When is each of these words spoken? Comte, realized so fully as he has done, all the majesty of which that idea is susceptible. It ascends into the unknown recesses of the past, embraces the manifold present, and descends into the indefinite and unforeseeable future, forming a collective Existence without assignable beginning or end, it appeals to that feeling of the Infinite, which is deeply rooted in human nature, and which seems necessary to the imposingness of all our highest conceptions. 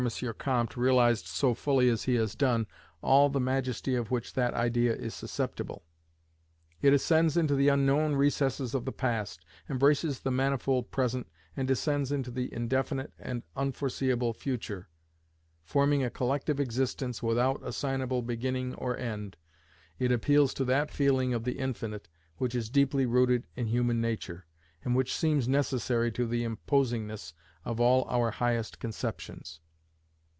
Comte, 0.39 0.75
realized 0.75 1.27
so 1.27 1.53
fully 1.53 1.87
as 1.87 2.05
he 2.05 2.15
has 2.15 2.33
done, 2.33 2.65
all 3.03 3.29
the 3.29 3.39
majesty 3.39 3.93
of 3.93 4.09
which 4.09 4.33
that 4.33 4.51
idea 4.55 4.95
is 4.95 5.13
susceptible. 5.13 5.83
It 6.81 6.91
ascends 6.91 7.37
into 7.37 7.53
the 7.53 7.67
unknown 7.67 8.15
recesses 8.15 8.73
of 8.73 8.85
the 8.85 8.91
past, 8.91 9.45
embraces 9.69 10.21
the 10.21 10.31
manifold 10.31 10.89
present, 10.89 11.27
and 11.55 11.67
descends 11.67 12.11
into 12.11 12.31
the 12.31 12.51
indefinite 12.51 13.13
and 13.19 13.43
unforeseeable 13.55 14.33
future, 14.33 14.89
forming 15.61 16.03
a 16.03 16.09
collective 16.09 16.59
Existence 16.59 17.21
without 17.21 17.61
assignable 17.63 18.23
beginning 18.23 18.73
or 18.73 18.97
end, 18.97 19.37
it 19.99 20.11
appeals 20.11 20.51
to 20.55 20.65
that 20.65 20.89
feeling 20.89 21.31
of 21.31 21.43
the 21.43 21.59
Infinite, 21.59 22.09
which 22.37 22.55
is 22.55 22.71
deeply 22.71 23.05
rooted 23.05 23.43
in 23.55 23.67
human 23.67 24.01
nature, 24.01 24.47
and 24.83 24.95
which 24.95 25.13
seems 25.13 25.47
necessary 25.47 26.11
to 26.11 26.25
the 26.25 26.43
imposingness 26.43 27.35
of 27.63 27.79
all 27.79 28.05
our 28.09 28.31
highest 28.31 28.79
conceptions. 28.79 29.59